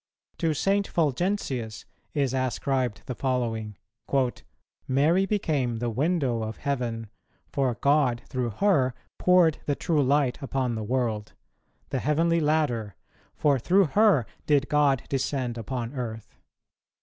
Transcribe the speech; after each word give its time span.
To 0.39 0.55
St. 0.55 0.87
Fulgentius 0.87 1.85
is 2.15 2.33
ascribed 2.33 3.03
the 3.05 3.13
following: 3.13 3.77
"Mary 4.87 5.27
became 5.27 5.75
the 5.77 5.91
window 5.91 6.41
of 6.41 6.57
heaven, 6.57 7.07
for 7.51 7.75
God 7.75 8.23
through 8.27 8.49
her 8.49 8.95
poured 9.19 9.59
the 9.67 9.75
True 9.75 10.01
Light 10.01 10.41
upon 10.41 10.73
the 10.73 10.81
world; 10.83 11.33
the 11.89 11.99
heavenly 11.99 12.39
ladder, 12.39 12.95
for 13.35 13.59
through 13.59 13.85
her 13.93 14.25
did 14.47 14.69
God 14.69 15.03
descend 15.07 15.55
upon 15.55 15.93
earth. 15.93 16.35